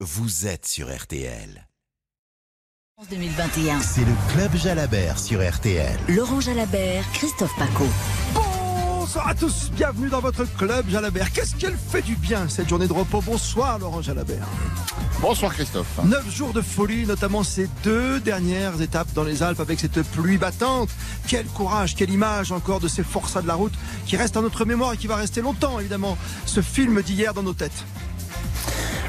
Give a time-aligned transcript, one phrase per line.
[0.00, 1.66] vous êtes sur RTL.
[3.10, 3.80] 2021.
[3.80, 5.98] C'est le Club Jalabert sur RTL.
[6.08, 7.86] Laurent Jalabert, Christophe Paco.
[8.34, 11.32] Bonsoir à tous, bienvenue dans votre club Jalabert.
[11.32, 14.46] Qu'est-ce qu'elle fait du bien cette journée de repos Bonsoir Laurent Jalabert.
[15.22, 16.04] Bonsoir Christophe.
[16.04, 20.36] Neuf jours de folie, notamment ces deux dernières étapes dans les Alpes avec cette pluie
[20.36, 20.90] battante.
[21.26, 23.74] Quel courage, quelle image encore de ces forçats de la route
[24.04, 26.18] qui restent en notre mémoire et qui va rester longtemps évidemment.
[26.44, 27.84] Ce film d'hier dans nos têtes.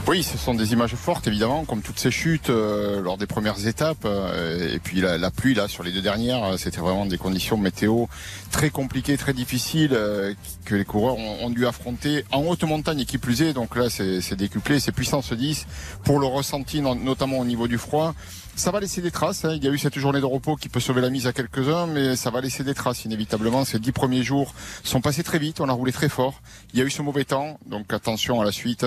[0.08, 3.68] Oui, ce sont des images fortes, évidemment, comme toutes ces chutes euh, lors des premières
[3.68, 4.06] étapes.
[4.06, 7.58] euh, et puis la, pluie, là, sur les deux dernières, euh, c'était vraiment des conditions
[7.58, 8.06] météo
[8.50, 9.90] très compliquées, très difficiles,
[10.64, 13.52] que les coureurs ont, ont dû affronter en haute montagne et qui plus est.
[13.52, 15.68] Donc là, c'est décuplé, c'est puissance 10
[16.06, 18.16] pour le ressenti, notamment au niveau du froid.
[18.58, 19.46] Ça va laisser des traces.
[19.46, 19.54] hein.
[19.56, 21.86] Il y a eu cette journée de repos qui peut sauver la mise à quelques-uns,
[21.86, 23.64] mais ça va laisser des traces inévitablement.
[23.66, 25.62] Ces dix premiers jours sont passés très vite.
[25.62, 26.42] On a roulé très fort.
[26.74, 28.84] Il y a eu ce mauvais temps, donc attention à la suite.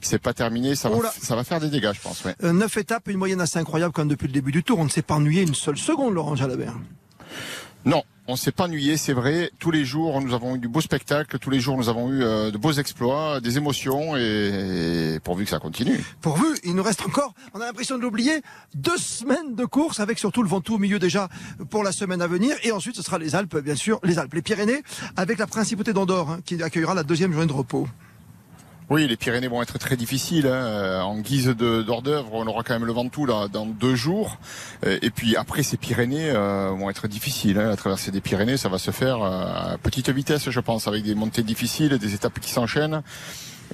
[0.00, 0.74] C'est pas terminé.
[0.76, 1.12] Ça va, Oula.
[1.20, 2.24] ça va faire des dégâts, je pense.
[2.24, 2.34] Ouais.
[2.42, 4.78] Euh, neuf étapes, une moyenne assez incroyable comme depuis le début du tour.
[4.78, 6.74] On ne s'est pas ennuyé une seule seconde Laurent Jalabert.
[7.84, 9.50] Non, on s'est pas ennuyé, c'est vrai.
[9.58, 11.38] Tous les jours, nous avons eu du beau spectacle.
[11.38, 14.20] Tous les jours, nous avons eu euh, de beaux exploits, des émotions, et
[15.22, 15.98] pourvu que ça continue.
[16.20, 18.42] Pourvu, il nous reste encore, on a l'impression de l'oublier,
[18.74, 21.28] deux semaines de course avec surtout le Ventoux au milieu déjà
[21.70, 22.56] pour la semaine à venir.
[22.62, 24.82] Et ensuite, ce sera les Alpes, bien sûr, les Alpes, les Pyrénées,
[25.16, 27.86] avec la principauté d'Andorre hein, qui accueillera la deuxième journée de repos.
[28.90, 30.46] Oui, les Pyrénées vont être très difficiles.
[30.46, 30.50] hein.
[30.50, 34.36] Euh, En guise d'hors d'œuvre, on aura quand même le Ventoux là dans deux jours.
[34.84, 37.58] Euh, Et puis après, ces Pyrénées euh, vont être difficiles.
[37.58, 37.68] hein.
[37.68, 41.14] La traversée des Pyrénées, ça va se faire à petite vitesse, je pense, avec des
[41.14, 43.02] montées difficiles, des étapes qui s'enchaînent.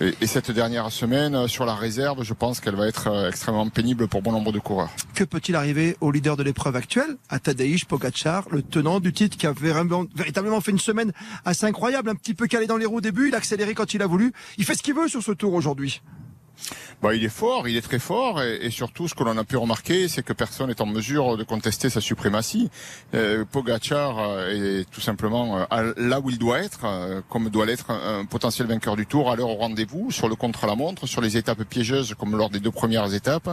[0.00, 3.28] Et, et cette dernière semaine euh, sur la réserve, je pense qu'elle va être euh,
[3.28, 4.90] extrêmement pénible pour bon nombre de coureurs.
[5.14, 9.36] Que peut-il arriver au leader de l'épreuve actuelle, à Tadej Pogacar, le tenant du titre
[9.36, 11.12] qui a véritablement fait une semaine
[11.44, 13.94] assez incroyable, un petit peu calé dans les roues au début, il a accéléré quand
[13.94, 14.32] il a voulu.
[14.56, 16.02] Il fait ce qu'il veut sur ce tour aujourd'hui.
[17.00, 19.44] Bah, il est fort, il est très fort, et, et surtout ce que l'on a
[19.44, 22.70] pu remarquer, c'est que personne n'est en mesure de contester sa suprématie.
[23.14, 27.66] Euh, Pogacar euh, est tout simplement euh, là où il doit être, euh, comme doit
[27.66, 31.36] l'être un, potentiel vainqueur du Tour, à l'heure au rendez-vous, sur le contre-la-montre, sur les
[31.36, 33.48] étapes piégeuses comme lors des deux premières étapes,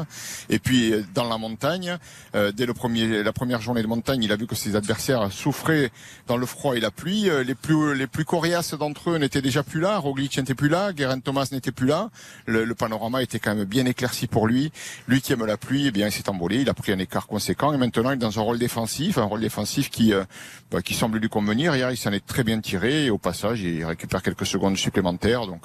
[0.50, 1.97] et puis dans la montagne,
[2.34, 5.91] dès le premier, la première journée de montagne, il a vu que ses adversaires souffraient
[6.28, 7.30] dans le froid et la pluie.
[7.46, 10.94] Les plus, les plus coriaces d'entre eux n'étaient déjà plus là, Roglic n'était plus là,
[10.94, 12.09] Guerin Thomas n'était plus là.
[12.46, 14.72] Le, le panorama était quand même bien éclairci pour lui.
[15.07, 17.28] Lui qui aime la pluie, eh bien, il s'est envolé, il a pris un écart
[17.28, 20.23] conséquent et maintenant il est dans un rôle défensif, un rôle défensif qui, euh,
[20.72, 21.75] bah, qui semble lui convenir.
[21.75, 25.47] Hier, il s'en est très bien tiré et au passage, il récupère quelques secondes supplémentaires.
[25.47, 25.61] Donc,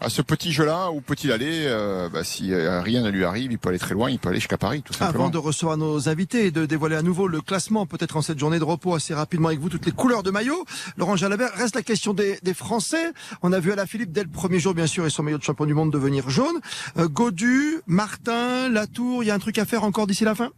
[0.00, 3.52] à ce petit jeu-là, où peut-il aller euh, bah, Si euh, rien ne lui arrive,
[3.52, 5.24] il peut aller très loin, il peut aller jusqu'à Paris, tout simplement.
[5.24, 8.38] Avant de recevoir nos invités et de dévoiler à nouveau le classement, peut-être en cette
[8.38, 10.64] journée de repos assez rapidement avec vous, toutes les couleurs de maillot,
[10.96, 13.12] Laurent Jalabert, reste la question des, des Français.
[13.42, 15.66] On a vu Alaphilippe dès le premier jour, bien sûr, et son maillot de champion
[15.66, 16.60] du monde devenir jaune.
[16.96, 20.50] Euh, Godu, Martin, Latour, il y a un truc à faire encore d'ici la fin?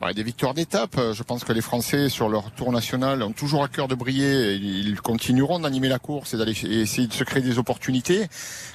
[0.00, 0.96] Bah, des victoires d'étape.
[0.96, 3.96] Euh, Je pense que les Français, sur leur tour national, ont toujours à cœur de
[3.96, 4.52] briller.
[4.52, 8.28] Et Ils continueront d'animer la course et d'aller essayer de se créer des opportunités.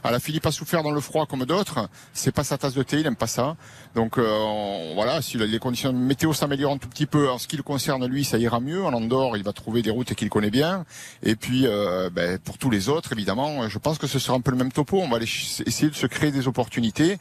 [0.03, 1.87] Alors, Philippe a souffert dans le froid comme d'autres.
[2.11, 3.55] C'est pas sa tasse de thé, il aime pas ça.
[3.95, 7.55] Donc euh, voilà, si les conditions météo s'améliorent un tout petit peu, en ce qui
[7.55, 8.83] le concerne lui, ça ira mieux.
[8.83, 10.83] En Andorre, il va trouver des routes qu'il connaît bien.
[11.21, 14.41] Et puis euh, ben, pour tous les autres, évidemment, je pense que ce sera un
[14.41, 14.99] peu le même topo.
[14.99, 15.29] On va aller
[15.65, 17.17] essayer de se créer des opportunités.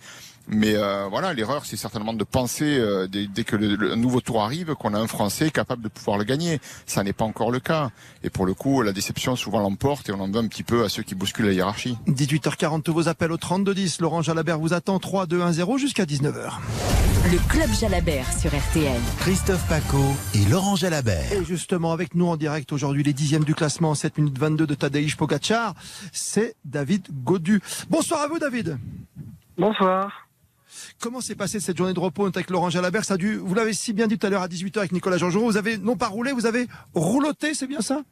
[0.49, 4.21] Mais euh, voilà, l'erreur, c'est certainement de penser euh, dès, dès que le, le nouveau
[4.21, 6.61] tour arrive qu'on a un Français capable de pouvoir le gagner.
[6.87, 7.91] Ça n'est pas encore le cas.
[8.23, 10.85] Et pour le coup, la déception souvent l'emporte et on en veut un petit peu
[10.85, 11.97] à ceux qui bousculent la hiérarchie.
[12.09, 14.01] 18h40, tous vos appels au 3210.
[14.01, 16.53] Laurent Jalabert vous attend 3, 2, 1, 0 jusqu'à 19h.
[17.31, 19.01] Le Club Jalabert sur RTL.
[19.21, 20.03] Christophe Paco
[20.35, 21.33] et Laurent Jalabert.
[21.33, 24.75] Et justement, avec nous en direct aujourd'hui, les dixièmes du classement, 7 minutes 22 de
[24.75, 25.75] Tadej Pogacar,
[26.11, 27.61] c'est David Godu.
[27.89, 28.77] Bonsoir à vous, David.
[29.57, 30.27] Bonsoir.
[31.03, 33.05] Comment s'est passée cette journée de repos avec Laurent Jalabert?
[33.05, 35.19] Ça a dû, vous l'avez si bien dit tout à l'heure à 18h avec Nicolas
[35.19, 38.03] Jean-Jean, vous avez non pas roulé, vous avez rouloté, c'est bien ça?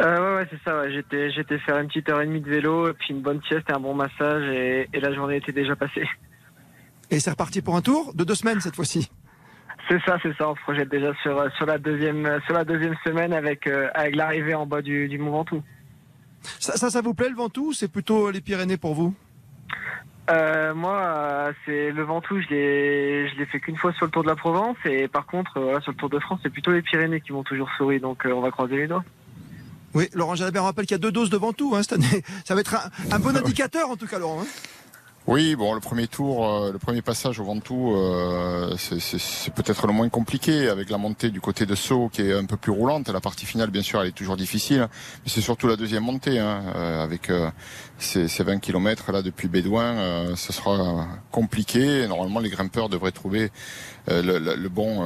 [0.00, 0.78] Euh, ouais, ouais, c'est ça.
[0.80, 0.92] ouais.
[0.92, 3.68] J'étais, j'étais faire une petite heure et demie de vélo, et puis une bonne sieste
[3.68, 6.06] et un bon massage, et, et la journée était déjà passée.
[7.10, 9.10] Et c'est reparti pour un tour de deux semaines cette fois-ci?
[9.90, 10.50] C'est ça, c'est ça.
[10.50, 13.66] On se projette déjà sur, euh, sur la deuxième, euh, sur la deuxième semaine avec,
[13.66, 15.64] euh, avec l'arrivée en bas du, du Mont Ventoux.
[16.60, 17.70] Ça, ça, ça vous plaît le Ventoux?
[17.70, 19.16] Ou c'est plutôt les Pyrénées pour vous?
[20.30, 22.40] Euh, moi, euh, c'est le Ventoux.
[22.40, 25.24] Je l'ai, je l'ai fait qu'une fois sur le Tour de la Provence, et par
[25.26, 27.70] contre, euh, voilà, sur le Tour de France, c'est plutôt les Pyrénées qui m'ont toujours
[27.76, 27.98] souri.
[28.00, 29.04] Donc, euh, on va croiser les doigts.
[29.94, 32.22] Oui, Laurent Jalabert rappelle qu'il y a deux doses de Ventoux hein, cette année.
[32.44, 34.42] Ça va être un, un bon indicateur en tout cas, Laurent.
[34.42, 34.46] hein.
[35.30, 39.92] Oui, bon, le premier tour, euh, le premier passage au Ventoux, euh, c'est- peut-être le
[39.92, 43.10] moins compliqué avec la montée du côté de Sceaux qui est un peu plus roulante.
[43.10, 44.88] La partie finale, bien sûr, elle est toujours difficile,
[45.22, 47.50] mais c'est surtout la deuxième montée hein, euh, avec euh,
[47.98, 52.08] ces, ces 20 km là depuis Bédouin, ce sera compliqué.
[52.08, 53.50] Normalement, les grimpeurs devraient trouver
[54.06, 55.02] le, bon,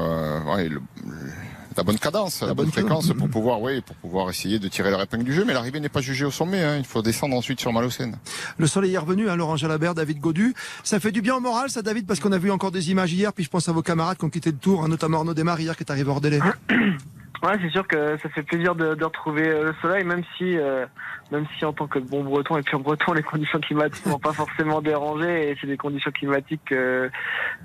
[1.76, 3.18] la bonne cadence, la, La bonne, bonne fréquence cadence.
[3.18, 5.44] pour pouvoir, oui, pour pouvoir essayer de tirer leur épingle du jeu.
[5.44, 6.62] Mais l'arrivée n'est pas jugée au sommet.
[6.62, 6.76] hein.
[6.78, 8.16] Il faut descendre ensuite sur Malocène.
[8.58, 10.54] Le soleil est revenu, hein, Laurent Jalabert, David Godu.
[10.84, 13.12] Ça fait du bien au moral, ça, David, parce qu'on a vu encore des images
[13.12, 15.34] hier, puis je pense à vos camarades qui ont quitté le tour, hein, notamment Arnaud
[15.34, 16.40] Desmar hier qui est arrivé hors délai.
[17.42, 20.56] Ouais, c'est sûr que ça fait plaisir de, de retrouver euh, le soleil, même si,
[20.56, 20.86] euh,
[21.32, 24.32] même si en tant que bon breton et pur breton, les conditions climatiques m'ont pas
[24.32, 27.08] forcément dérangé et c'est des conditions climatiques euh,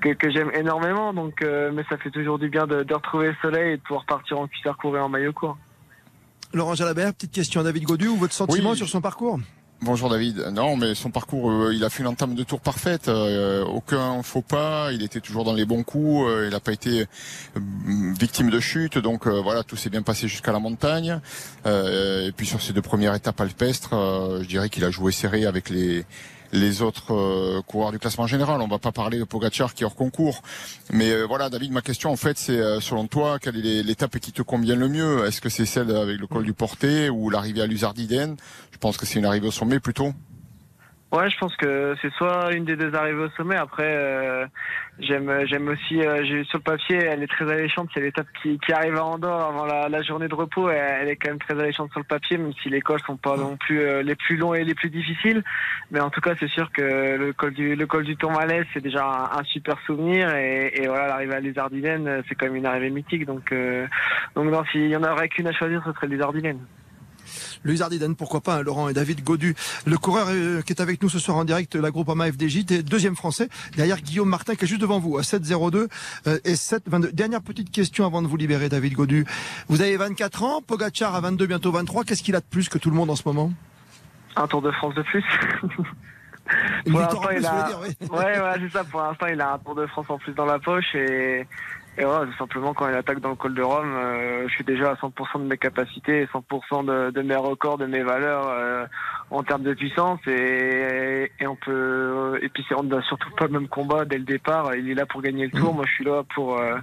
[0.01, 1.13] que, que j'aime énormément.
[1.13, 3.81] Donc, euh, mais ça fait toujours du bien de, de retrouver le soleil et de
[3.81, 5.57] pouvoir partir en cuissard court et en maillot court.
[6.53, 8.77] Laurent Jalabert, petite question à David Godu, ou votre sentiment Oui.
[8.77, 9.37] sur son parcours?
[9.83, 10.39] Bonjour David.
[10.53, 13.09] Non, mais son parcours, euh, il a fait une entame de tour parfaite.
[13.09, 14.91] euh, aucun faux pas.
[14.91, 16.27] Il était toujours dans les bons coups.
[16.27, 17.05] euh, il n'a pas été
[17.55, 18.97] victime de chute.
[18.97, 21.19] Donc voilà, tout s'est bien passé jusqu'à la montagne.
[21.65, 23.91] Et puis sur ces deux premières étapes alpestres,
[24.41, 26.05] je dirais qu'il a joué serré avec les
[26.51, 28.61] les autres euh, coureurs du classement général.
[28.61, 30.41] On va pas parler de Pogacar qui est hors concours.
[30.91, 34.17] Mais euh, voilà, David, ma question en fait, c'est euh, selon toi, quelle est l'étape
[34.19, 35.25] qui te convient le mieux?
[35.25, 38.35] Est-ce que c'est celle avec le col du Portet ou l'arrivée à Luzardiden
[38.71, 40.13] Je pense que c'est une arrivée au sommet plutôt.
[41.09, 43.55] Ouais, je pense que c'est soit une des deux arrivées au sommet.
[43.55, 44.45] Après, euh,
[44.99, 46.01] j'aime, j'aime aussi.
[46.01, 47.89] euh, sur le papier, elle est très alléchante.
[47.93, 50.69] C'est l'étape qui, qui arrive à Andorre avant la, la journée de repos.
[50.69, 53.15] Elle, elle est quand même très alléchante sur le papier, même si les cols sont
[53.15, 55.45] pas non plus euh, les plus longs et les plus difficiles.
[55.91, 56.81] Mais en tout cas, c'est sûr que
[57.17, 60.35] le col du le col du Tourmalet, c'est déjà un, un super souvenir.
[60.35, 61.53] Et, et voilà, l'arrivée à Les
[62.27, 63.25] c'est quand même une arrivée mythique.
[63.25, 63.87] Donc, euh,
[64.35, 66.19] donc non, s'il y en aurait qu'une à choisir, ce serait Les.
[67.63, 69.55] Louis Ardiden, pourquoi pas, hein, Laurent et David Godu.
[69.85, 73.15] Le coureur euh, qui est avec nous ce soir en direct, la Groupama FDJ, deuxième
[73.15, 75.87] français, derrière Guillaume Martin qui est juste devant vous, à 7,02
[76.27, 77.11] euh, et 7,22.
[77.13, 79.25] Dernière petite question avant de vous libérer, David Godu.
[79.69, 82.03] Vous avez 24 ans, Pogacar à 22, bientôt 23.
[82.03, 83.51] Qu'est-ce qu'il a de plus que tout le monde en ce moment?
[84.35, 85.23] Un Tour de France de plus.
[86.89, 88.07] Pour l'instant, il a- dire, oui.
[88.09, 88.83] Ouais, ouais, c'est ça.
[88.83, 91.45] Pour l'instant, il a un Tour de France en plus dans la poche et,
[91.97, 94.63] et voilà, tout simplement quand il attaque dans le col de Rome, euh, je suis
[94.63, 98.47] déjà à 100% de mes capacités, et 100% de, de mes records, de mes valeurs
[98.49, 98.85] euh,
[99.31, 103.45] en termes de puissance et, et on peut et puis c'est on n'a surtout pas
[103.45, 104.75] le même combat dès le départ.
[104.75, 106.75] Il est là pour gagner le tour, moi je suis là pour euh,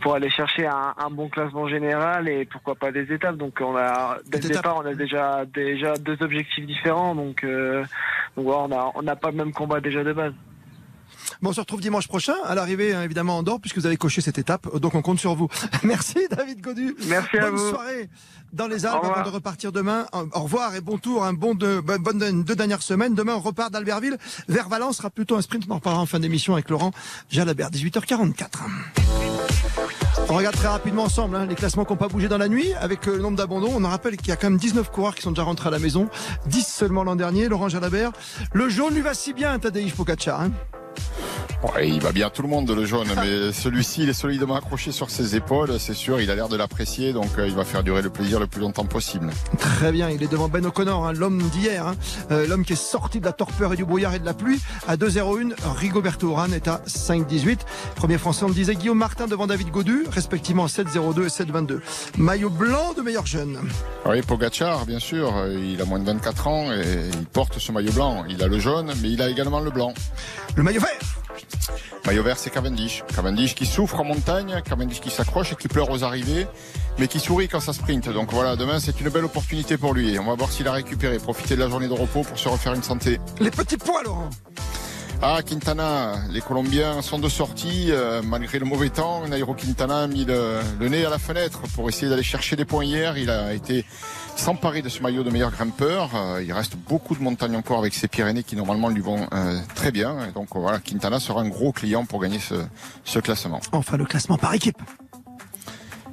[0.00, 3.36] pour aller chercher un, un bon classement général et pourquoi pas des étapes.
[3.36, 4.62] Donc on a dès Des le étapes.
[4.64, 7.14] départ, on a déjà déjà deux objectifs différents.
[7.14, 7.82] Donc euh,
[8.36, 10.32] donc voilà, on a on n'a pas le même combat déjà de base.
[11.42, 13.96] Bon, on se retrouve dimanche prochain, à l'arrivée, hein, évidemment, en Andorre, puisque vous avez
[13.96, 14.76] coché cette étape.
[14.78, 15.48] Donc, on compte sur vous.
[15.82, 16.94] Merci, David Godu.
[17.08, 17.70] Merci à Bonne vous.
[17.70, 18.08] soirée
[18.52, 20.06] dans les Alpes avant de repartir demain.
[20.12, 23.14] Au revoir et bon tour, un bon de, bonne, bonne- deux dernières semaines.
[23.14, 24.18] Demain, on repart d'Albertville
[24.48, 24.98] vers Valence.
[24.98, 25.64] sera plutôt un sprint.
[25.68, 26.92] On en reparlera en fin d'émission avec Laurent
[27.30, 28.46] Jalabert, 18h44.
[30.28, 32.72] On regarde très rapidement ensemble hein, les classements qui n'ont pas bougé dans la nuit
[32.80, 33.72] avec euh, le nombre d'abandons.
[33.74, 35.72] On en rappelle qu'il y a quand même 19 coureurs qui sont déjà rentrés à
[35.72, 36.08] la maison,
[36.46, 37.48] 10 seulement l'an dernier.
[37.48, 38.12] Laurent Jalabert,
[38.52, 40.40] le jaune lui va si bien, Tadej Pogacar.
[40.42, 40.52] Hein.
[41.62, 44.90] Ouais, il va bien tout le monde le jaune, mais celui-ci il est solidement accroché
[44.90, 47.84] sur ses épaules, c'est sûr, il a l'air de l'apprécier, donc euh, il va faire
[47.84, 49.30] durer le plaisir le plus longtemps possible.
[49.58, 51.94] Très bien, il est devant Ben O'Connor, hein, l'homme d'hier, hein,
[52.32, 54.60] euh, l'homme qui est sorti de la torpeur et du brouillard et de la pluie
[54.88, 55.52] à 2,01.
[55.76, 57.60] Rigoberto Urán est à 5,18.
[57.94, 61.80] Premier français, on le disait, Guillaume Martin devant David Godu, respectivement à 7,02 et 7,22.
[62.18, 63.58] Maillot blanc de meilleur jeune.
[64.06, 67.92] Oui, Pogacar, bien sûr, il a moins de 24 ans et il porte ce maillot
[67.92, 68.24] blanc.
[68.28, 69.94] Il a le jaune, mais il a également le blanc.
[70.56, 71.12] Le maillot vert.
[72.06, 73.04] Maillot vert, c'est Cavendish.
[73.14, 76.46] Cavendish qui souffre en montagne, Cavendish qui s'accroche et qui pleure aux arrivées,
[76.98, 78.08] mais qui sourit quand ça sprint.
[78.08, 80.18] Donc voilà, demain c'est une belle opportunité pour lui.
[80.18, 82.74] On va voir s'il a récupéré, profiter de la journée de repos pour se refaire
[82.74, 83.20] une santé.
[83.40, 84.30] Les petits pois, Laurent.
[85.24, 89.24] Ah, Quintana, les Colombiens sont de sortie, euh, malgré le mauvais temps.
[89.28, 92.64] Nairo Quintana a mis le, le nez à la fenêtre pour essayer d'aller chercher des
[92.64, 93.16] points hier.
[93.16, 93.84] Il a été
[94.36, 96.10] s'emparer de ce maillot de meilleur grimpeur.
[96.14, 99.58] Euh, il reste beaucoup de montagnes encore avec ces Pyrénées qui normalement lui vont euh,
[99.74, 100.16] très bien.
[100.28, 102.54] Et donc voilà, Quintana sera un gros client pour gagner ce,
[103.04, 103.60] ce classement.
[103.72, 104.78] Enfin, le classement par équipe.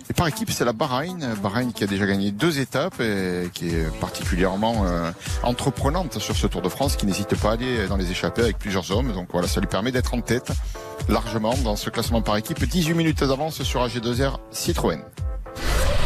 [0.09, 1.35] Et par équipe, c'est la Bahreïn.
[1.41, 5.11] Bahreïn qui a déjà gagné deux étapes et qui est particulièrement euh,
[5.43, 8.57] entreprenante sur ce Tour de France, qui n'hésite pas à aller dans les échappées avec
[8.57, 9.13] plusieurs hommes.
[9.13, 10.51] Donc voilà, ça lui permet d'être en tête
[11.07, 12.63] largement dans ce classement par équipe.
[12.63, 14.99] 18 minutes d'avance sur AG2R Citroën.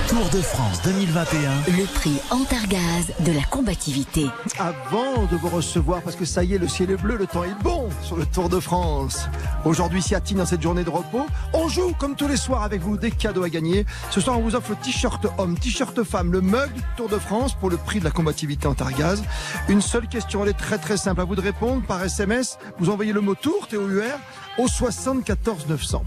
[0.07, 1.77] Tour de France 2021.
[1.77, 4.25] Le prix Antargaz de la combativité.
[4.59, 7.43] Avant de vous recevoir, parce que ça y est, le ciel est bleu, le temps
[7.43, 9.27] est bon sur le Tour de France.
[9.65, 12.97] Aujourd'hui, Siatine, dans cette journée de repos, on joue comme tous les soirs avec vous
[12.97, 13.85] des cadeaux à gagner.
[14.09, 17.17] Ce soir, on vous offre le t-shirt homme, t-shirt femme, le mug du Tour de
[17.17, 19.23] France pour le prix de la combativité Antargaz.
[19.69, 22.57] Une seule question, elle est très très simple à vous de répondre par SMS.
[22.77, 24.19] Vous envoyez le mot Tour, T-O-U-R,
[24.57, 26.03] au 74 900.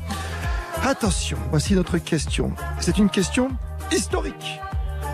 [0.82, 2.52] Attention, voici notre question.
[2.78, 3.48] C'est une question
[3.92, 4.60] historique.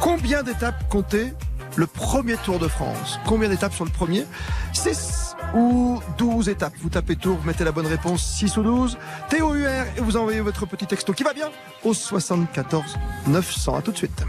[0.00, 1.35] Combien d'étapes comptait
[1.76, 3.19] le premier Tour de France?
[3.26, 4.26] Combien d'étapes sur le premier?
[4.73, 6.75] 6 ou 12 étapes?
[6.81, 8.99] Vous tapez Tour, vous mettez la bonne réponse 6 ou 12.
[9.31, 11.50] TOUR et vous envoyez votre petit texto qui va bien
[11.85, 13.76] au 74 900.
[13.76, 14.25] À tout de suite.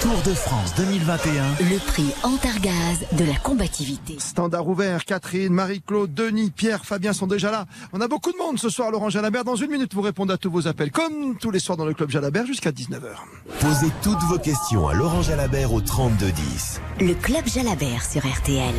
[0.00, 1.32] Tour de France 2021.
[1.60, 4.16] Le prix Antargaz de la combativité.
[4.20, 7.66] Standard ouvert, Catherine, Marie-Claude, Denis, Pierre, Fabien sont déjà là.
[7.92, 9.42] On a beaucoup de monde ce soir, Laurent Jalabert.
[9.42, 11.94] Dans une minute, vous répondez à tous vos appels, comme tous les soirs dans le
[11.94, 13.10] Club Jalabert, jusqu'à 19h.
[13.60, 16.80] Posez toutes vos questions à Laurent Jalabert au 3210.
[17.00, 18.74] Le club Jalabert sur RTL.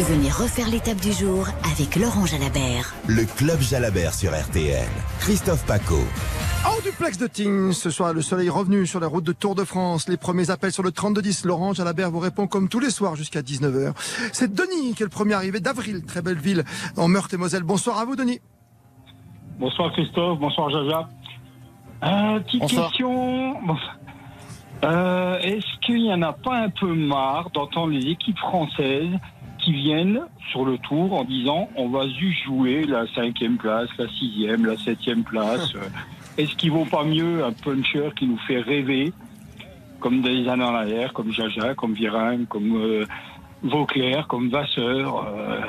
[0.00, 2.94] Venez refaire l'étape du jour avec Laurent Jalabert.
[3.06, 4.88] Le Club Jalabert sur RTL.
[5.20, 5.98] Christophe Paco.
[6.66, 9.54] En duplex de Tignes, ce soir, le soleil est revenu sur la route de Tour
[9.54, 10.08] de France.
[10.08, 11.44] Les premiers appels sur le 3210.
[11.44, 13.92] Laurent Jalabert vous répond comme tous les soirs jusqu'à 19h.
[14.32, 16.64] C'est Denis qui est le premier arrivé d'Avril, très belle ville,
[16.96, 17.62] en Meurthe-et-Moselle.
[17.62, 18.40] Bonsoir à vous, Denis.
[19.58, 21.08] Bonsoir Christophe, bonsoir Jaja.
[22.04, 22.88] Euh, petite Bonsoir.
[22.90, 23.54] question.
[24.82, 29.12] Euh, Est-ce qu'il n'y en a pas un peu marre d'entendre les équipes françaises
[29.60, 34.08] qui viennent sur le tour en disant on va juste jouer la cinquième place, la
[34.08, 35.88] sixième, la septième place euh,
[36.38, 39.12] Est-ce qu'il vaut pas mieux un puncher qui nous fait rêver,
[40.00, 43.04] comme des années en arrière, comme Jaja, comme Virin, comme euh,
[43.62, 45.60] Vauclair, comme Vasseur euh,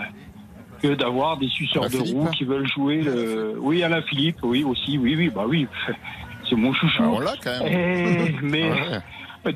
[0.82, 3.56] que d'avoir des suceurs de Philippe, roue hein qui veulent jouer le...
[3.60, 5.68] Oui, Alain Philippe, oui, aussi, oui, oui, bah oui,
[6.50, 7.04] c'est mon chouchou.
[7.26, 7.74] Ah, quand même.
[7.74, 9.00] Eh, mais ouais.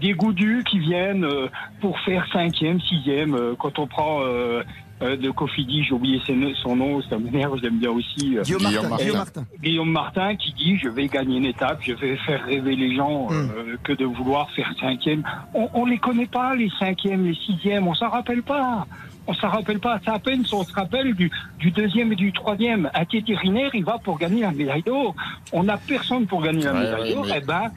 [0.02, 1.48] Des goudus qui viennent euh,
[1.82, 4.64] pour faire cinquième, sixième, euh, quand on prend euh,
[5.02, 6.22] euh, de Cofidis, j'ai oublié
[6.64, 8.38] son nom, ça m'énerve, j'aime bien aussi.
[8.38, 8.90] euh, Guillaume, Guillaume Martin.
[8.90, 8.98] Martin.
[8.98, 9.46] Guillaume Martin.
[9.62, 13.28] Guillaume Martin qui dit je vais gagner une étape, je vais faire rêver les gens
[13.32, 15.24] euh, que de vouloir faire cinquième.
[15.54, 18.88] On, on les connaît pas les cinquièmes, les sixièmes, on s'en rappelle pas.
[19.28, 20.00] On s'en rappelle pas.
[20.06, 22.90] C'est à peine si on se rappelle du, du deuxième et du troisième.
[22.94, 25.16] Un vétérinaire, il va pour gagner la médaille d'or.
[25.52, 27.26] On n'a personne pour gagner la Ouais, médaille ouais, d'or.
[27.26, 27.72] mais- Eh ben,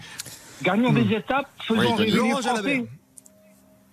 [0.62, 2.18] gagnons des étapes, faisons Oui, rêver les.
[2.30, 2.86] Français.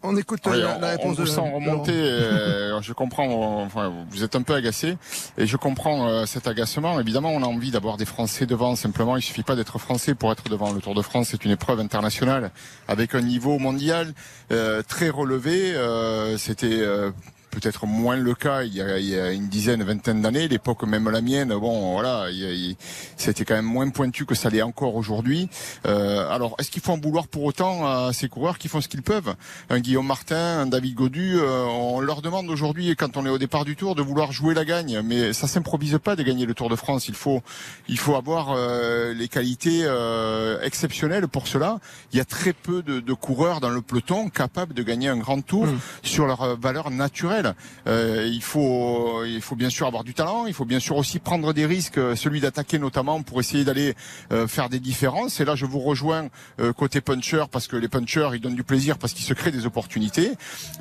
[0.07, 1.91] On écoute Oui, euh, on, la on réponse vous de sent remonter.
[1.91, 3.63] euh, je comprends.
[3.63, 4.97] Enfin, vous êtes un peu agacé
[5.39, 6.99] et je comprends euh, cet agacement.
[6.99, 8.75] Évidemment, on a envie d'avoir des Français devant.
[8.75, 10.71] Simplement, il suffit pas d'être Français pour être devant.
[10.73, 12.51] Le Tour de France, c'est une épreuve internationale
[12.87, 14.13] avec un niveau mondial
[14.51, 15.73] euh, très relevé.
[15.73, 17.09] Euh, C'était euh,
[17.55, 20.47] peut-être moins le cas il y a, il y a une dizaine, vingtaine d'années.
[20.47, 22.75] L'époque même la mienne, bon, voilà, il il-
[23.17, 25.49] c'était quand même moins pointu que ça l'est encore aujourd'hui.
[25.87, 28.87] Euh, alors, est-ce qu'il faut en vouloir pour autant à ces coureurs qui font ce
[28.87, 29.33] qu'ils peuvent?
[29.69, 33.37] Un Guillaume Martin, un David Godu, euh, on leur demande aujourd'hui, quand on est au
[33.37, 36.53] départ du Tour, de vouloir jouer la gagne, mais ça s'improvise pas de gagner le
[36.53, 37.07] Tour de France.
[37.07, 37.41] Il faut,
[37.87, 41.79] il faut avoir euh, les qualités euh, exceptionnelles pour cela.
[42.11, 45.17] Il y a très peu de, de coureurs dans le peloton capables de gagner un
[45.17, 45.67] grand Tour
[46.03, 47.44] sur leur valeur naturelle.
[47.87, 50.45] Euh, il faut, il faut bien sûr avoir du talent.
[50.45, 53.95] Il faut bien sûr aussi prendre des risques, euh, celui d'attaquer notamment pour essayer d'aller
[54.31, 55.39] euh, faire des différences.
[55.39, 56.27] Et là, je vous rejoins
[56.59, 59.51] euh, côté puncher parce que les punchers, ils donnent du plaisir parce qu'ils se créent
[59.51, 60.31] des opportunités.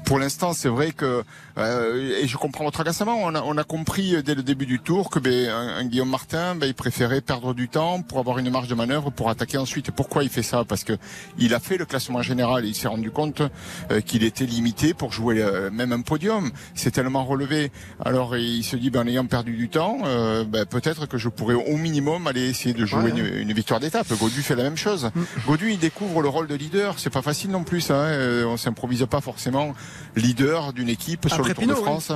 [0.04, 1.22] Pour l'instant, c'est vrai que
[1.58, 3.16] euh, et je comprends votre agacement.
[3.22, 6.10] On a, on a compris dès le début du tour que ben, un, un Guillaume
[6.10, 9.58] Martin, ben, il préférait perdre du temps pour avoir une marge de manœuvre pour attaquer
[9.58, 9.90] ensuite.
[9.90, 10.64] Pourquoi il fait ça?
[10.64, 10.94] Parce que
[11.38, 13.42] il a fait le classement général et il s'est rendu compte
[13.90, 16.50] euh, qu'il était limité pour jouer même un podium.
[16.74, 17.70] C'est tellement relevé.
[18.04, 21.28] Alors il se dit, ben, en ayant perdu du temps, euh, ben, peut-être que je
[21.28, 23.10] pourrais au minimum aller essayer de jouer Ouais.
[23.10, 24.06] une, une victoire d'étape.
[24.18, 25.10] Godu fait la même chose.
[25.46, 26.98] Godu, il découvre le rôle de leader.
[26.98, 27.90] C'est pas facile non plus.
[27.90, 27.94] Hein.
[27.94, 29.74] Euh, On s'improvise pas forcément
[30.16, 31.74] leader d'une équipe sur le Tour de.
[31.74, 32.12] France.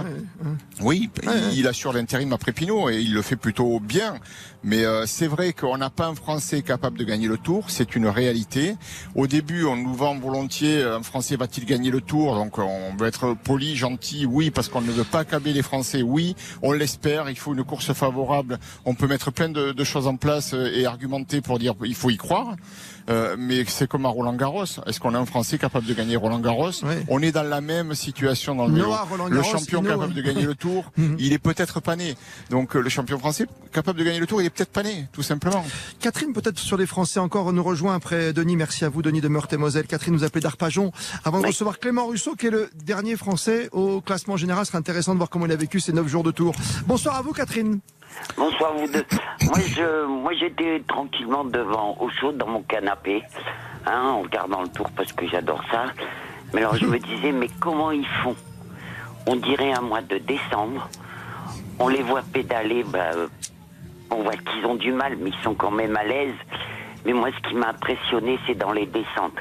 [0.80, 1.10] Oui,
[1.52, 4.14] il assure l'intérim après Pinot et il le fait plutôt bien.
[4.64, 7.94] Mais euh, c'est vrai qu'on n'a pas un Français capable de gagner le Tour, c'est
[7.96, 8.76] une réalité.
[9.14, 12.34] Au début, on nous vend volontiers un Français va-t-il gagner le Tour?
[12.34, 16.02] Donc on veut être poli, gentil, oui, parce qu'on ne veut pas accabler les Français,
[16.02, 16.36] oui.
[16.62, 18.58] On l'espère, il faut une course favorable.
[18.84, 22.10] On peut mettre plein de, choses en place euh, et argumenter pour dire il faut
[22.10, 22.56] y croire.
[23.08, 24.64] Euh, mais c'est comme à Roland Garros.
[24.86, 27.04] Est-ce qu'on a un Français capable de gagner Roland Garros Ouais.
[27.08, 28.86] On est dans la même situation dans le vélo.
[28.86, 32.16] Noah, Roland Le champion capable de gagner le Tour, il est peut-être pas né.
[32.50, 35.08] Donc euh, le champion français capable de gagner le Tour, il est peut-être pas né,
[35.12, 35.64] tout simplement.
[36.00, 38.56] Catherine, peut-être sur les Français encore, nous rejoint après Denis.
[38.56, 39.86] Merci à vous, Denis de Meurthe-et-Moselle.
[39.86, 40.92] Catherine nous appelait d'Arpajon.
[41.24, 44.78] Avant de recevoir Clément Rousseau, qui est le dernier Français au classement général, ce serait
[44.78, 46.54] intéressant de voir comment il a vécu ces neuf jours de tour.
[46.86, 47.80] Bonsoir à vous, Catherine.
[48.36, 49.04] Bonsoir vous deux.
[49.42, 53.22] Moi, je, moi, j'étais tranquillement devant, au chaud, dans mon canapé,
[53.86, 55.86] hein, en regardant le tour parce que j'adore ça.
[56.52, 58.36] Mais alors, je me disais, mais comment ils font?
[59.26, 60.88] On dirait un mois de décembre.
[61.78, 63.10] On les voit pédaler, bah,
[64.10, 66.34] on voit qu'ils ont du mal, mais ils sont quand même à l'aise.
[67.04, 69.36] Mais moi, ce qui m'a impressionné, c'est dans les descentes.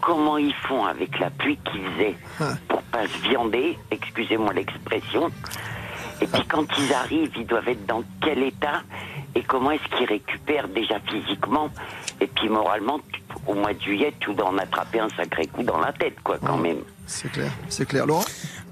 [0.00, 2.16] Comment ils font avec la pluie qu'ils faisaient
[2.68, 5.30] pour pas se viander, excusez-moi l'expression.
[6.20, 8.82] Et puis quand ils arrivent, ils doivent être dans quel état
[9.34, 11.70] et comment est-ce qu'ils récupèrent déjà physiquement
[12.20, 13.00] et puis moralement
[13.46, 16.38] au mois de juillet tu dois en attraper un sacré coup dans la tête quoi
[16.44, 16.78] quand même.
[17.06, 18.06] C'est clair, c'est clair.
[18.06, 18.24] Laurent?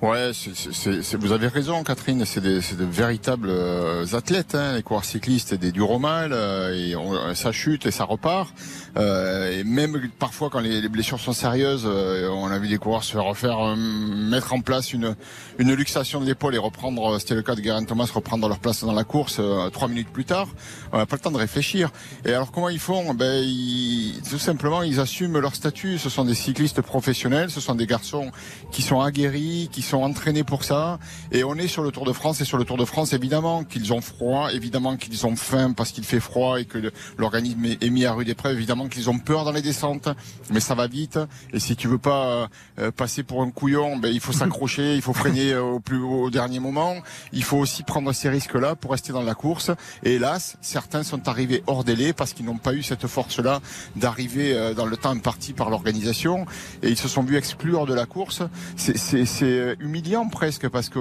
[0.02, 2.22] Ouais, c'est- c'est- c'est- vous avez raison, Catherine.
[2.26, 6.32] C'est des, de véritables euh, athlètes, hein, les coureurs cyclistes, et des durs au mal,
[6.34, 8.52] euh, et on- ça chute et ça repart.
[8.98, 12.76] Euh, et même parfois, quand les, les blessures sont sérieuses, euh, on a vu des
[12.76, 15.16] coureurs se refaire euh, mettre en place une,
[15.58, 18.58] une luxation de l'épaule et reprendre, euh, c'était le cas de Geraint Thomas, reprendre leur
[18.58, 20.48] place dans la course euh, trois minutes plus tard.
[20.92, 21.90] On n'a pas le temps de réfléchir.
[22.26, 23.14] Et alors, comment ils font?
[23.14, 25.96] Ben, ils, tout simplement, ils assument leur statut.
[25.96, 28.30] Ce sont des cyclistes professionnels, ce sont des garçons
[28.70, 30.98] qui sont aguerris, qui sont entraînés pour ça.
[31.32, 32.40] Et on est sur le Tour de France.
[32.40, 35.92] Et sur le Tour de France, évidemment qu'ils ont froid, évidemment qu'ils ont faim parce
[35.92, 38.56] qu'il fait froid et que l'organisme est mis à rude épreuve.
[38.56, 40.08] Évidemment qu'ils ont peur dans les descentes,
[40.50, 41.18] mais ça va vite.
[41.52, 45.02] Et si tu veux pas euh, passer pour un couillon, ben, il faut s'accrocher, il
[45.02, 46.96] faut freiner euh, au plus au dernier moment.
[47.32, 49.70] Il faut aussi prendre ces risques-là pour rester dans la course.
[50.02, 53.60] Et hélas, certains sont arrivés hors délai parce qu'ils n'ont pas eu cette force-là
[53.96, 56.46] d'arriver euh, dans le temps imparti par l'organisation
[56.82, 58.42] et ils se sont vus exclure de la course.
[58.76, 60.98] C'est humiliant presque parce que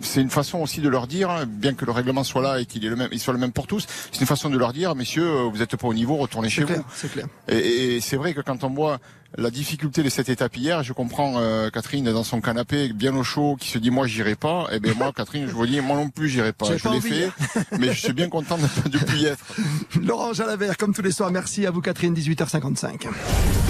[0.00, 2.66] c'est une façon aussi de leur dire, hein, bien que le règlement soit là et
[2.66, 4.72] qu'il est le même, il soit le même pour tous, c'est une façon de leur
[4.72, 6.84] dire, messieurs, euh, vous n'êtes pas au niveau, retournez chez clair, vous.
[6.94, 7.26] c'est clair.
[7.48, 8.98] Et, et c'est vrai que quand on voit
[9.36, 13.22] la difficulté de cette étape hier, je comprends euh, Catherine dans son canapé bien au
[13.22, 14.66] chaud qui se dit moi j'irai pas.
[14.72, 16.66] Et bien moi Catherine je vous dis moi non plus j'irai pas.
[16.76, 17.30] Je l'ai fait,
[17.78, 19.44] mais je suis bien content de ne plus y être.
[20.02, 23.06] Laurent Jalabert, comme tous les soirs, merci à vous Catherine, 18h55.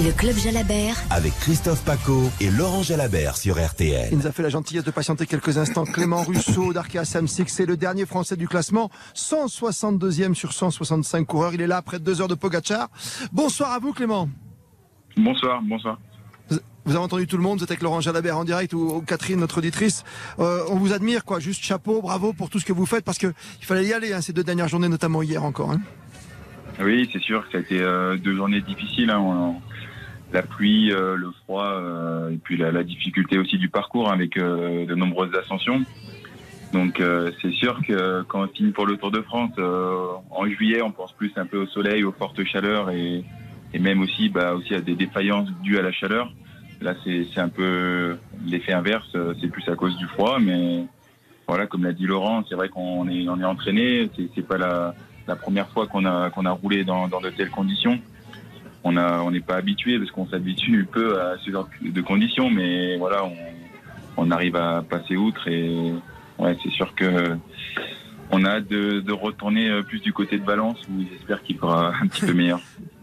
[0.05, 4.09] Le Club Jalabert, Avec Christophe Paco et Laurent Jalabert sur RTL.
[4.13, 5.85] Il nous a fait la gentillesse de patienter quelques instants.
[5.85, 11.55] Clément Russo d'Arkea Samsic, c'est le dernier français du classement, 162e sur 165 coureurs.
[11.55, 12.89] Il est là après deux heures de Pogachar.
[13.33, 14.29] Bonsoir à vous Clément.
[15.16, 15.99] Bonsoir, bonsoir.
[16.85, 19.00] Vous avez entendu tout le monde, vous êtes avec Laurent Jalabert en direct ou, ou
[19.00, 20.04] Catherine, notre auditrice.
[20.38, 21.40] Euh, on vous admire, quoi.
[21.40, 23.26] Juste chapeau, bravo pour tout ce que vous faites parce que
[23.61, 25.73] il fallait y aller hein, ces deux dernières journées, notamment hier encore.
[25.73, 25.80] hein.
[26.80, 29.11] Oui, c'est sûr que ça a été euh, deux journées difficiles.
[29.11, 29.18] hein.
[29.20, 29.56] On-
[30.32, 31.80] la pluie, euh, le froid,
[32.32, 35.82] et puis la, la difficulté aussi du parcours avec de nombreuses ascensions.
[36.73, 37.00] Donc
[37.40, 41.12] c'est sûr que quand on signe pour le Tour de France, en juillet, on pense
[41.12, 43.24] plus un peu au soleil, aux fortes chaleurs et,
[43.77, 46.33] et même aussi, bah, aussi à des défaillances dues à la chaleur.
[46.81, 50.87] Là, c'est un peu l'effet inverse, c'est plus à cause du froid, mais
[51.47, 54.95] voilà, comme l'a dit Laurent, c'est vrai qu'on est, on est entraîné, c'est pas la,
[55.27, 57.99] la première fois qu'on a, a roulé dans, dans de telles conditions.
[58.83, 62.97] On on n'est pas habitué parce qu'on s'habitue peu à ce genre de conditions, mais
[62.97, 63.37] voilà, on,
[64.17, 65.93] on arrive à passer outre et
[66.39, 67.37] ouais, c'est sûr que
[68.31, 71.59] on a hâte de, de retourner euh, plus du côté de Valence où j'espère qu'il
[71.59, 72.61] fera un petit peu meilleur.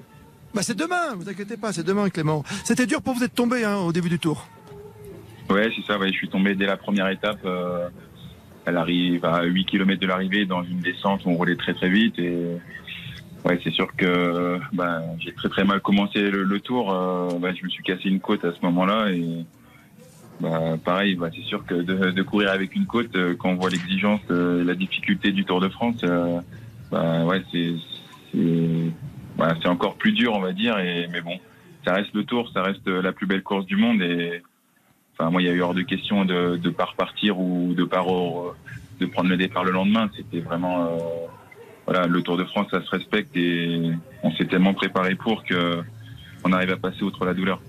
[0.53, 2.43] Bah c'est demain, vous inquiétez pas, c'est demain Clément.
[2.63, 4.47] C'était dur pour vous d'être tombé hein, au début du tour.
[5.49, 5.97] Ouais, c'est ça.
[6.05, 7.39] Je suis tombé dès la première étape.
[7.45, 7.89] euh,
[8.65, 11.89] elle arrive à 8 km de l'arrivée dans une descente où on roulait très très
[11.89, 12.17] vite.
[12.17, 16.93] Ouais, c'est sûr que bah, j'ai très très mal commencé le, tour.
[16.93, 19.09] euh, bah, je me suis cassé une côte à ce moment-là.
[19.11, 19.45] Et
[20.83, 24.63] pareil, c'est sûr que de, courir avec une côte, euh, quand on voit l'exigence, euh,
[24.63, 26.39] la difficulté du Tour de France, euh,
[26.91, 27.73] ouais, c'est
[29.35, 30.77] c'est bah, c'est encore plus dur, on va dire.
[30.79, 31.37] Et, mais bon,
[31.85, 34.01] ça reste le Tour, ça reste la plus belle course du monde.
[34.01, 34.41] Et
[35.15, 37.83] Enfin, moi, il y a eu hors de question de ne pas repartir ou de
[37.83, 38.53] pas re-
[38.99, 40.09] de prendre le départ le lendemain.
[40.15, 40.97] C'était vraiment, euh,
[41.85, 43.91] voilà, le Tour de France, ça se respecte et
[44.23, 45.83] on s'est tellement préparé pour que
[46.43, 47.61] on arrive à passer outre la douleur.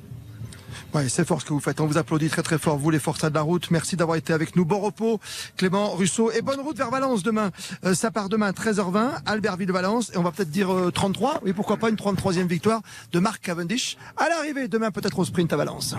[0.94, 1.80] Ouais, c'est fort ce que vous faites.
[1.80, 3.70] On vous applaudit très très fort, vous les forçats de la route.
[3.70, 4.64] Merci d'avoir été avec nous.
[4.64, 5.20] Bon repos,
[5.56, 6.30] Clément Russo.
[6.32, 7.50] Et bonne route vers Valence demain.
[7.84, 10.10] Euh, ça part demain 13h20, Albertville-Valence.
[10.14, 11.40] Et on va peut-être dire euh, 33.
[11.44, 12.80] Oui, pourquoi pas une 33e victoire
[13.12, 13.96] de Marc Cavendish.
[14.16, 15.94] À l'arrivée, demain peut-être au sprint à Valence.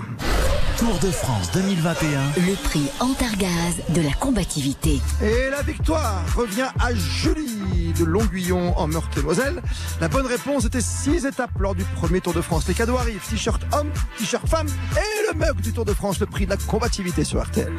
[0.78, 2.08] Tour de France 2021.
[2.46, 5.00] le prix Antargaz de la combativité.
[5.22, 9.62] Et la victoire revient à Julie de Longuillon en Meurthe-et-Moselle.
[10.02, 12.68] La bonne réponse était 6 étapes lors du premier Tour de France.
[12.68, 13.22] Les cadeaux arrivent.
[13.30, 14.65] T-shirt homme, t-shirt femme.
[14.66, 17.72] Et le mug du Tour de France, le prix de la combativité sur RTL.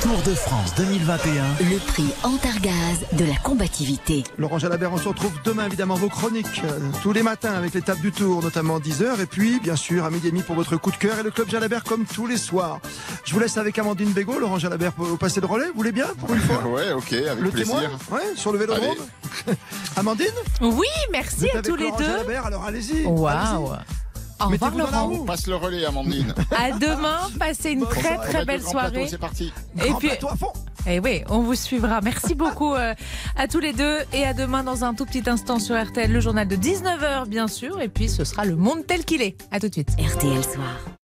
[0.00, 1.32] Tour de France 2021.
[1.70, 4.22] Le prix Antargaz de la combativité.
[4.38, 7.98] Laurent Jalabert, on se retrouve demain évidemment vos chroniques euh, tous les matins avec l'étape
[8.00, 10.92] du Tour, notamment 10h et puis bien sûr à midi et demi pour votre coup
[10.92, 12.80] de cœur et le club Jalabert comme tous les soirs.
[13.24, 16.06] Je vous laisse avec Amandine Bégaud, Laurent Jalabert, vous passez le relais, vous voulez bien
[16.20, 17.74] pour une fois Ouais, ok, avec Le plaisir.
[17.74, 18.96] témoin Ouais, sur le vélodrome
[19.96, 20.26] Amandine
[20.60, 22.04] Oui, merci à tous les Laurent deux.
[22.04, 23.04] Jalabert, alors allez-y.
[23.04, 23.26] Waouh.
[23.72, 23.97] allez-y.
[24.40, 25.06] Au revoir Laurent.
[25.08, 25.24] roue.
[25.24, 26.34] Passe le relais, Amandine.
[26.56, 29.06] À demain, passez une très On très belle plateau, soirée.
[29.08, 29.52] C'est parti.
[29.84, 30.52] Et Grand puis, plateau à fond.
[30.86, 32.00] eh oui, on vous suivra.
[32.00, 32.94] Merci beaucoup euh,
[33.36, 36.20] à tous les deux et à demain dans un tout petit instant sur RTL, le
[36.20, 37.80] journal de 19h bien sûr.
[37.80, 39.36] Et puis ce sera le monde tel qu'il est.
[39.50, 39.90] À tout de suite.
[39.98, 40.97] RTL Soir.